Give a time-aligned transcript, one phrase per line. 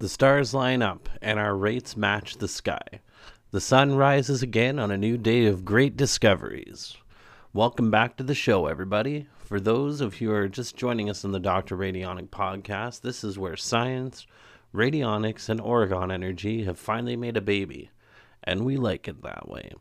[0.00, 3.00] The stars line up and our rates match the sky.
[3.52, 6.96] The sun rises again on a new day of great discoveries.
[7.52, 9.26] Welcome back to the show, everybody.
[9.40, 11.76] For those of you who are just joining us on the Dr.
[11.76, 14.24] Radionik podcast, this is where science,
[14.72, 17.90] radionics, and orgone energy have finally made a baby,
[18.44, 19.72] and we like it that way.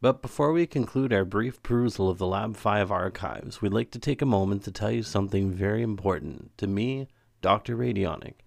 [0.00, 4.00] But before we conclude our brief perusal of the Lab 5 archives, we'd like to
[4.00, 7.06] take a moment to tell you something very important to me,
[7.42, 7.76] Dr.
[7.76, 8.40] Radionik,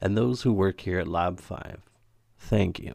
[0.00, 1.82] and those who work here at Lab 5.
[2.38, 2.94] Thank you.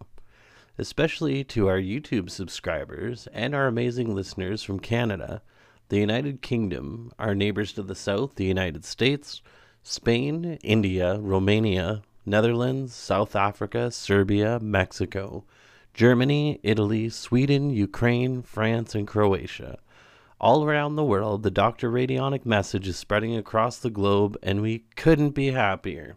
[0.79, 5.41] Especially to our YouTube subscribers and our amazing listeners from Canada,
[5.89, 9.41] the United Kingdom, our neighbors to the south, the United States,
[9.83, 15.43] Spain, India, Romania, Netherlands, South Africa, Serbia, Mexico,
[15.93, 19.79] Germany, Italy, Sweden, Ukraine, France, and Croatia.
[20.39, 21.91] All around the world, the Dr.
[21.91, 26.15] Radionik message is spreading across the globe, and we couldn't be happier.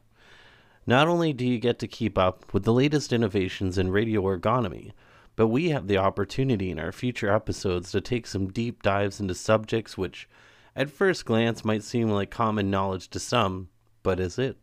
[0.86, 4.92] Not only do you get to keep up with the latest innovations in radiorgonomy,
[5.36, 9.34] but we have the opportunity in our future episodes to take some deep dives into
[9.34, 10.28] subjects which,
[10.74, 13.68] at first glance, might seem like common knowledge to some,
[14.02, 14.56] but is it?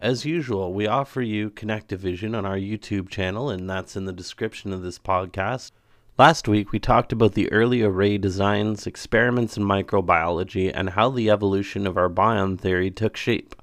[0.00, 4.72] As usual, we offer you Connectivision on our YouTube channel, and that's in the description
[4.72, 5.70] of this podcast.
[6.18, 11.30] Last week, we talked about the early array designs, experiments in microbiology, and how the
[11.30, 13.54] evolution of our bion theory took shape.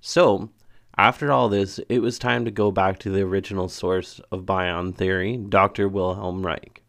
[0.00, 0.50] So,
[0.98, 4.92] after all this, it was time to go back to the original source of bion
[4.92, 5.88] theory, Dr.
[5.88, 6.82] Wilhelm Reich.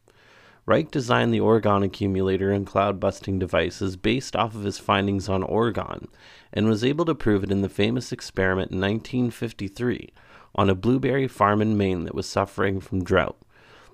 [0.65, 5.43] Reich designed the Orgone accumulator and cloud busting devices based off of his findings on
[5.43, 6.07] Orgone,
[6.51, 10.09] and was able to prove it in the famous experiment in 1953
[10.55, 13.37] on a blueberry farm in Maine that was suffering from drought.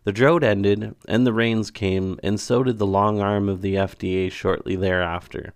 [0.06, 3.76] The drought ended, and the rains came, and so did the long arm of the
[3.76, 5.54] FDA shortly thereafter.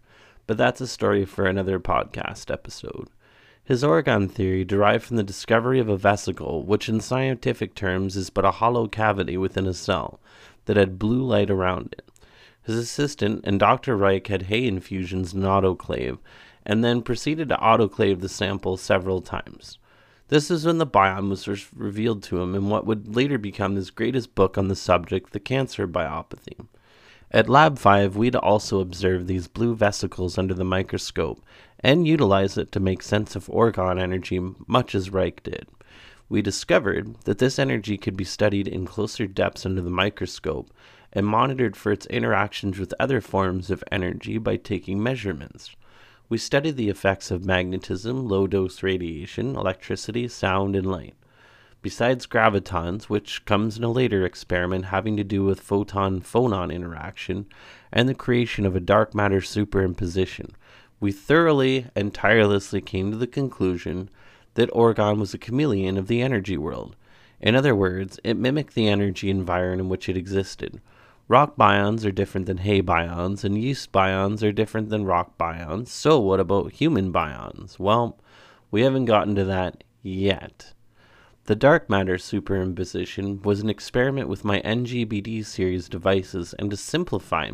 [0.47, 3.07] But that's a story for another podcast episode.
[3.69, 8.31] His orgone theory derived from the discovery of a vesicle, which in scientific terms is
[8.31, 10.19] but a hollow cavity within a cell
[10.65, 12.09] that had blue light around it.
[12.63, 13.95] His assistant and Dr.
[13.95, 16.17] Reich had hay infusions in autoclave
[16.65, 19.77] and then proceeded to autoclave the sample several times.
[20.29, 23.75] This is when the bion was re- revealed to him in what would later become
[23.75, 26.65] his greatest book on the subject, The Cancer Biopathy.
[27.31, 31.45] At Lab 5, we'd also observe these blue vesicles under the microscope
[31.79, 35.67] and utilize it to make sense of orgone energy much as Reich did.
[36.27, 40.73] We discovered that this energy could be studied in closer depths under the microscope
[41.13, 45.75] and monitored for its interactions with other forms of energy by taking measurements.
[46.29, 51.13] We studied the effects of magnetism, low dose radiation, electricity, sound, and light.
[51.81, 57.45] Besides gravitons, which comes in a later experiment having to do with photon phonon interaction
[57.91, 60.51] and the creation of a dark matter superimposition,
[60.99, 64.09] we thoroughly and tirelessly came to the conclusion
[64.55, 66.97] that Orgone was a chameleon of the energy world.
[67.39, 70.81] In other words, it mimicked the energy environment in which it existed.
[71.29, 75.89] Rock bions are different than hay bions, and yeast bions are different than rock bions.
[75.89, 77.79] So, what about human bions?
[77.79, 78.19] Well,
[78.71, 80.73] we haven't gotten to that yet.
[81.49, 87.49] The dark matter superimposition was an experiment with my NGBD series devices, and to simplify,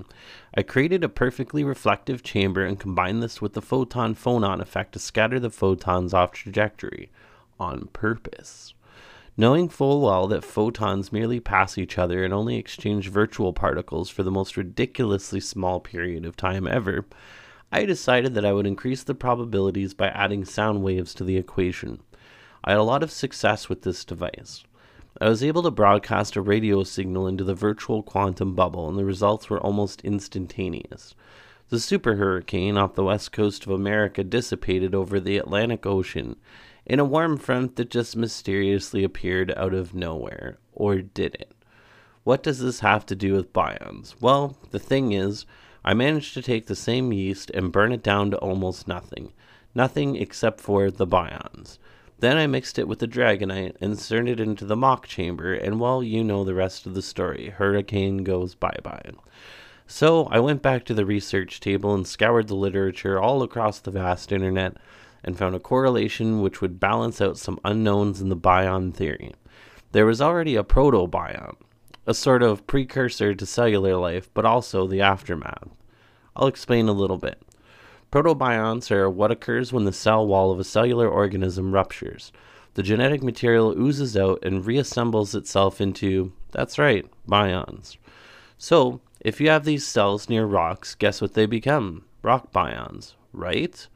[0.53, 4.99] I created a perfectly reflective chamber and combined this with the photon phonon effect to
[4.99, 7.09] scatter the photons off trajectory
[7.57, 8.73] on purpose.
[9.37, 14.23] Knowing full well that photons merely pass each other and only exchange virtual particles for
[14.23, 17.05] the most ridiculously small period of time ever,
[17.71, 22.01] I decided that I would increase the probabilities by adding sound waves to the equation.
[22.67, 24.63] I had a lot of success with this device.
[25.21, 29.05] I was able to broadcast a radio signal into the virtual quantum bubble, and the
[29.05, 31.13] results were almost instantaneous.
[31.69, 36.37] The super hurricane off the west coast of America dissipated over the Atlantic Ocean
[36.87, 40.57] in a warm front that just mysteriously appeared out of nowhere.
[40.73, 41.53] Or did it?
[42.23, 44.15] What does this have to do with bions?
[44.19, 45.45] Well, the thing is,
[45.83, 49.33] I managed to take the same yeast and burn it down to almost nothing.
[49.75, 51.77] Nothing except for the bions.
[52.19, 55.79] Then I mixed it with the dragonite, and inserted it into the mock chamber, and
[55.79, 57.49] well, you know the rest of the story.
[57.49, 59.11] Hurricane goes bye bye.
[59.87, 63.91] So I went back to the research table and scoured the literature all across the
[63.91, 64.77] vast internet
[65.23, 69.33] and found a correlation which would balance out some unknowns in the bion theory.
[69.91, 71.55] There was already a proto bion,
[72.07, 75.69] a sort of precursor to cellular life, but also the aftermath.
[76.35, 77.41] I'll explain a little bit.
[78.11, 82.31] Protobionts are what occurs when the cell wall of a cellular organism ruptures.
[82.75, 87.97] The genetic material oozes out and reassembles itself into, that's right, bions.
[88.57, 92.05] So, if you have these cells near rocks, guess what they become?
[92.21, 93.87] Rock bions, right?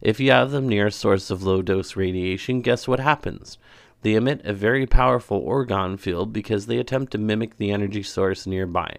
[0.00, 3.58] If you have them near a source of low dose radiation, guess what happens?
[4.02, 8.46] They emit a very powerful orgone field because they attempt to mimic the energy source
[8.46, 8.98] nearby.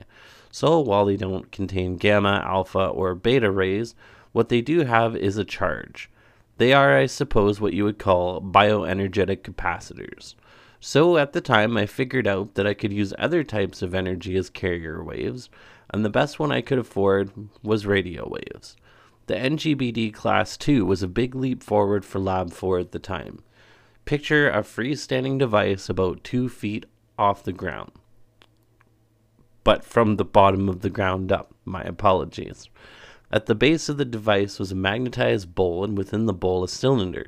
[0.52, 3.96] So, while they don't contain gamma, alpha, or beta rays,
[4.32, 6.10] what they do have is a charge.
[6.58, 10.36] They are, I suppose, what you would call bioenergetic capacitors.
[10.80, 14.36] So, at the time, I figured out that I could use other types of energy
[14.36, 15.50] as carrier waves,
[15.90, 17.32] and the best one I could afford
[17.64, 18.76] was radio waves.
[19.28, 23.44] The NGBD Class 2 was a big leap forward for Lab 4 at the time.
[24.06, 26.86] Picture a freestanding device about two feet
[27.18, 27.92] off the ground.
[29.64, 31.54] But from the bottom of the ground up.
[31.64, 32.70] My apologies.
[33.32, 36.68] At the base of the device was a magnetized bowl, and within the bowl, a
[36.68, 37.28] cylinder.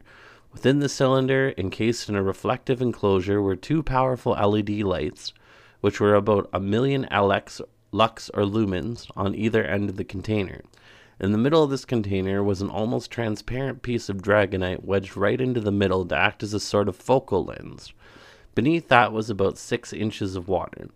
[0.52, 5.32] Within the cylinder, encased in a reflective enclosure, were two powerful LED lights,
[5.80, 7.62] which were about a million LX,
[7.92, 10.62] lux or lumens on either end of the container.
[11.20, 15.40] In the middle of this container was an almost transparent piece of dragonite wedged right
[15.40, 17.94] into the middle to act as a sort of focal lens.
[18.56, 20.90] Beneath that was about six inches of water.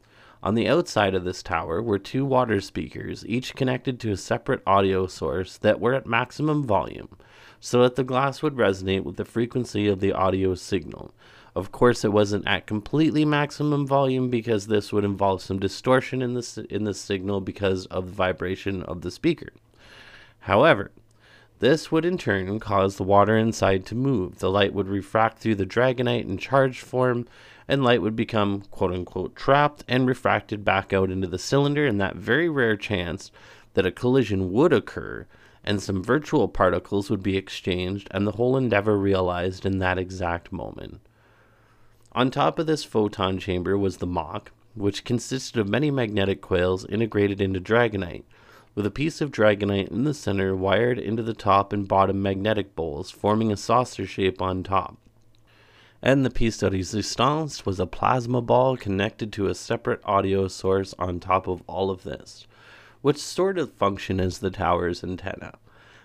[0.44, 4.62] On the outside of this tower were two water speakers, each connected to a separate
[4.68, 7.18] audio source that were at maximum volume,
[7.60, 11.14] so that the glass would resonate with the frequency of the audio signal.
[11.56, 16.34] Of course, it wasn't at completely maximum volume because this would involve some distortion in
[16.34, 19.50] the, in the signal because of the vibration of the speaker.
[20.40, 20.92] However,
[21.60, 24.40] this would in turn cause the water inside to move.
[24.40, 27.26] The light would refract through the dragonite in charged form,
[27.68, 31.98] and light would become quote unquote trapped and refracted back out into the cylinder in
[31.98, 33.32] that very rare chance
[33.74, 35.26] that a collision would occur
[35.64, 40.52] and some virtual particles would be exchanged and the whole endeavor realized in that exact
[40.52, 41.02] moment.
[42.12, 46.86] On top of this photon chamber was the MOC, which consisted of many magnetic coils
[46.86, 48.24] integrated into dragonite
[48.76, 52.76] with a piece of dragonite in the center wired into the top and bottom magnetic
[52.76, 54.98] bowls, forming a saucer shape on top.
[56.06, 60.94] And the piece de resistance was a plasma ball connected to a separate audio source
[61.00, 62.46] on top of all of this,
[63.02, 65.58] which sort of functioned as the tower's antenna.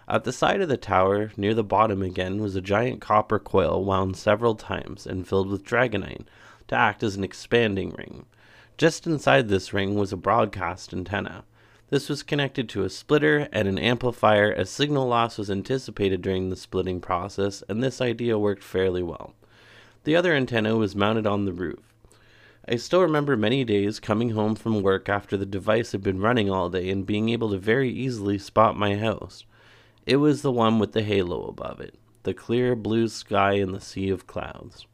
[0.08, 3.84] At the side of the tower, near the bottom again, was a giant copper coil
[3.84, 6.24] wound several times and filled with dragonite
[6.68, 8.24] to act as an expanding ring.
[8.78, 11.44] Just inside this ring was a broadcast antenna.
[11.90, 16.48] This was connected to a splitter and an amplifier as signal loss was anticipated during
[16.48, 19.34] the splitting process, and this idea worked fairly well.
[20.04, 21.92] The other antenna was mounted on the roof.
[22.66, 26.48] I still remember many days coming home from work after the device had been running
[26.48, 29.44] all day and being able to very easily spot my house.
[30.06, 33.80] It was the one with the halo above it, the clear blue sky and the
[33.80, 34.86] sea of clouds.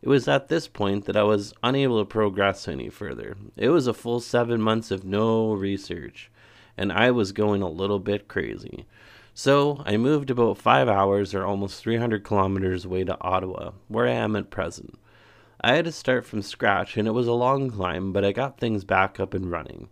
[0.00, 3.36] It was at this point that I was unable to progress any further.
[3.56, 6.30] It was a full seven months of no research,
[6.76, 8.86] and I was going a little bit crazy.
[9.38, 14.10] So I moved about five hours or almost 300 kilometers away to Ottawa, where I
[14.14, 14.98] am at present.
[15.60, 18.58] I had to start from scratch, and it was a long climb, but I got
[18.58, 19.90] things back up and running.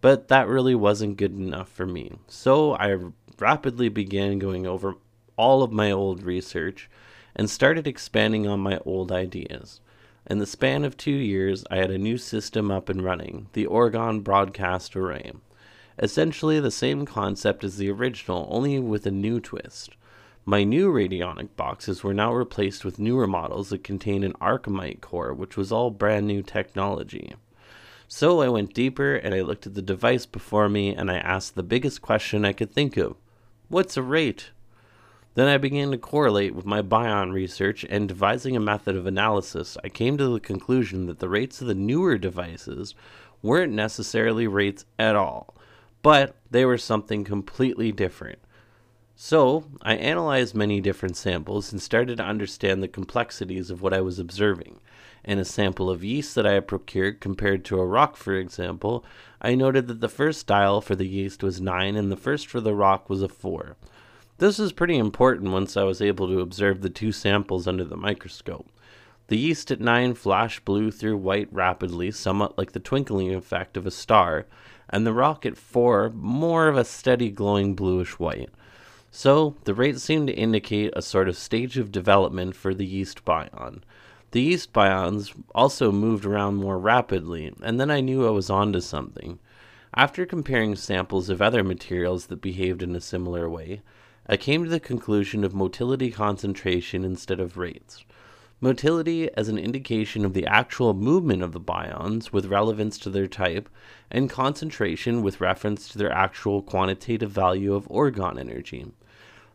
[0.00, 2.96] But that really wasn't good enough for me, so I
[3.36, 4.94] rapidly began going over
[5.36, 6.88] all of my old research
[7.34, 9.80] and started expanding on my old ideas.
[10.30, 13.66] In the span of two years, I had a new system up and running, the
[13.66, 15.32] Orgone Broadcast Array.
[15.98, 19.90] Essentially the same concept as the original, only with a new twist.
[20.44, 25.32] My new radionic boxes were now replaced with newer models that contained an Archimite core,
[25.32, 27.34] which was all brand new technology.
[28.08, 31.54] So I went deeper and I looked at the device before me and I asked
[31.54, 33.16] the biggest question I could think of
[33.68, 34.50] What's a rate?
[35.34, 39.76] Then I began to correlate with my bion research and devising a method of analysis.
[39.82, 42.94] I came to the conclusion that the rates of the newer devices
[43.42, 45.53] weren't necessarily rates at all,
[46.04, 48.38] but they were something completely different.
[49.16, 54.02] So, I analyzed many different samples and started to understand the complexities of what I
[54.02, 54.80] was observing.
[55.24, 59.02] In a sample of yeast that I had procured compared to a rock, for example,
[59.40, 62.60] I noted that the first dial for the yeast was 9 and the first for
[62.60, 63.74] the rock was a 4.
[64.36, 67.96] This was pretty important once I was able to observe the two samples under the
[67.96, 68.68] microscope.
[69.28, 73.86] The yeast at 9 flashed blue through white rapidly, somewhat like the twinkling effect of
[73.86, 74.46] a star,
[74.90, 78.50] and the rock at 4 more of a steady glowing bluish white.
[79.10, 83.24] So, the rate seemed to indicate a sort of stage of development for the yeast
[83.24, 83.82] bion.
[84.32, 88.80] The yeast bions also moved around more rapidly, and then I knew I was onto
[88.80, 89.38] something.
[89.94, 93.82] After comparing samples of other materials that behaved in a similar way,
[94.26, 98.04] I came to the conclusion of motility concentration instead of rates.
[98.60, 103.26] Motility as an indication of the actual movement of the bions with relevance to their
[103.26, 103.68] type,
[104.10, 108.86] and concentration with reference to their actual quantitative value of orgone energy.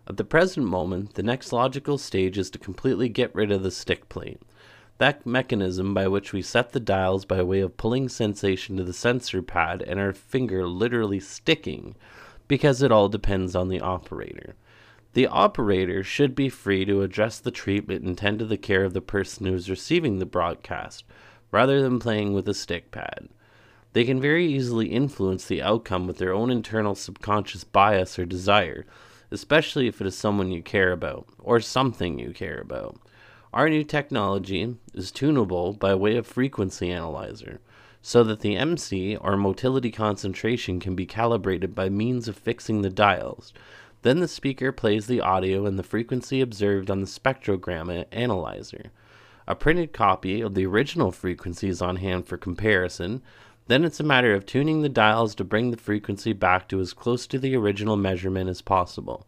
[0.08, 3.72] At the present moment, the next logical stage is to completely get rid of the
[3.72, 4.42] stick plate.
[4.98, 8.92] That mechanism by which we set the dials by way of pulling sensation to the
[8.92, 11.96] sensor pad and our finger literally sticking,
[12.48, 14.56] because it all depends on the operator.
[15.20, 18.94] The operator should be free to adjust the treatment and tend to the care of
[18.94, 21.04] the person who is receiving the broadcast,
[21.52, 23.28] rather than playing with a stick pad.
[23.92, 28.86] They can very easily influence the outcome with their own internal subconscious bias or desire,
[29.30, 32.98] especially if it is someone you care about, or something you care about.
[33.54, 37.60] Our new technology is tunable by way of frequency analyzer,
[38.02, 42.90] so that the MC or motility concentration can be calibrated by means of fixing the
[42.90, 43.52] dials
[44.02, 48.92] then the speaker plays the audio and the frequency observed on the spectrogram analyzer.
[49.48, 53.22] A printed copy of the original frequency is on hand for comparison.
[53.68, 56.94] Then it's a matter of tuning the dials to bring the frequency back to as
[56.94, 59.26] close to the original measurement as possible.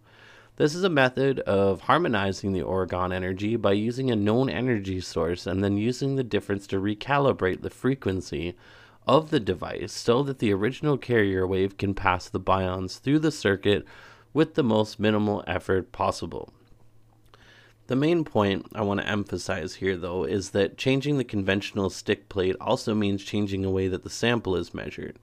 [0.58, 5.48] This is a method of harmonizing the orgone energy by using a known energy source
[5.48, 8.56] and then using the difference to recalibrate the frequency
[9.08, 13.32] of the device so that the original carrier wave can pass the bions through the
[13.32, 13.86] circuit
[14.34, 16.54] with the most minimal effort possible.
[17.88, 22.30] The main point I want to emphasize here, though, is that changing the conventional stick
[22.30, 25.20] plate also means changing the way that the sample is measured.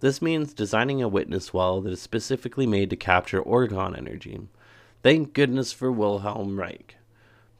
[0.00, 4.40] This means designing a witness well that is specifically made to capture orgone energy.
[5.02, 6.96] Thank goodness for Wilhelm Reich.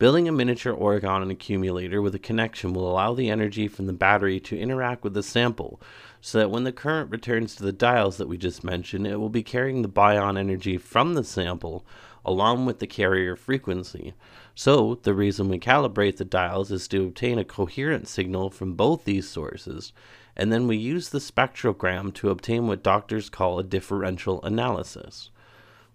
[0.00, 4.40] Building a miniature orgone accumulator with a connection will allow the energy from the battery
[4.40, 5.78] to interact with the sample,
[6.23, 9.28] so that when the current returns to the dials that we just mentioned, it will
[9.28, 11.85] be carrying the bion energy from the sample
[12.25, 14.14] along with the carrier frequency.
[14.54, 19.04] So, the reason we calibrate the dials is to obtain a coherent signal from both
[19.04, 19.92] these sources,
[20.35, 25.28] and then we use the spectrogram to obtain what doctors call a differential analysis.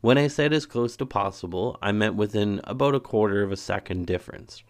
[0.05, 3.57] When I said as close to possible, I meant within about a quarter of a
[3.57, 4.61] second difference.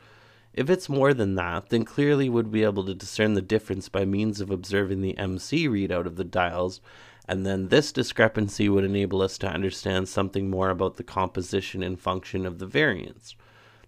[0.54, 3.90] If it's more than that, then clearly we would be able to discern the difference
[3.90, 6.80] by means of observing the MC readout of the dials,
[7.28, 12.00] and then this discrepancy would enable us to understand something more about the composition and
[12.00, 13.36] function of the variance.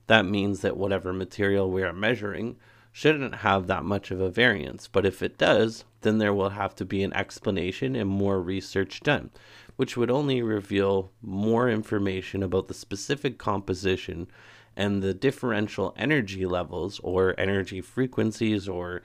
[0.07, 2.57] That means that whatever material we are measuring
[2.91, 6.75] shouldn't have that much of a variance, but if it does, then there will have
[6.75, 9.29] to be an explanation and more research done,
[9.77, 14.27] which would only reveal more information about the specific composition
[14.75, 19.01] and the differential energy levels or energy frequencies or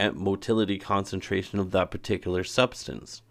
[0.00, 3.22] eh, motility concentration of that particular substance.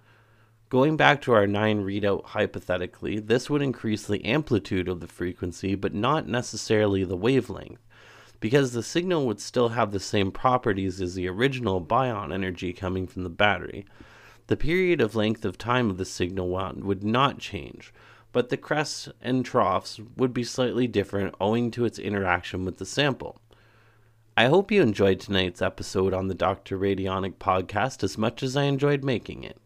[0.69, 5.75] Going back to our 9 readout hypothetically, this would increase the amplitude of the frequency
[5.75, 7.81] but not necessarily the wavelength,
[8.39, 13.05] because the signal would still have the same properties as the original bion energy coming
[13.05, 13.85] from the battery.
[14.47, 17.93] The period of length of time of the signal would not change,
[18.31, 22.85] but the crests and troughs would be slightly different owing to its interaction with the
[22.85, 23.41] sample.
[24.37, 26.77] I hope you enjoyed tonight's episode on the Dr.
[26.77, 29.57] Radionik podcast as much as I enjoyed making it.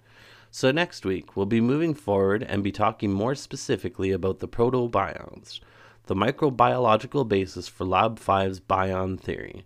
[0.52, 5.60] So, next week, we'll be moving forward and be talking more specifically about the protobions,
[6.06, 9.66] the microbiological basis for Lab 5's bion theory.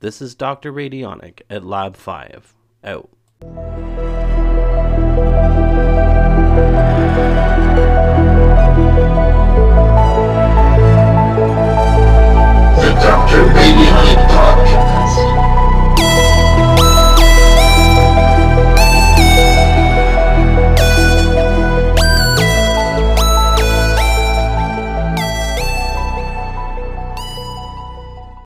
[0.00, 0.72] This is Dr.
[0.72, 2.54] Radionik at Lab 5.
[2.84, 3.10] Out.
[12.78, 13.57] The doctor